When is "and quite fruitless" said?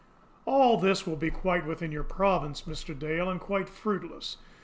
3.29-4.37